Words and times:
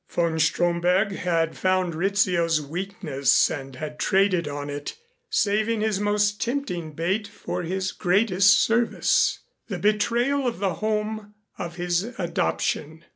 Von 0.09 0.39
Stromberg 0.39 1.11
had 1.11 1.55
found 1.55 1.93
Rizzio's 1.93 2.59
weakness 2.59 3.51
and 3.51 3.75
had 3.75 3.99
traded 3.99 4.47
on 4.47 4.67
it, 4.67 4.95
saving 5.29 5.81
his 5.81 5.99
most 5.99 6.41
tempting 6.41 6.93
bait 6.93 7.27
for 7.27 7.61
his 7.61 7.91
greatest 7.91 8.59
service, 8.63 9.41
the 9.67 9.77
betrayal 9.77 10.47
of 10.47 10.57
the 10.57 10.73
home 10.73 11.35
of 11.59 11.75
his 11.75 12.01
adoption. 12.17 13.05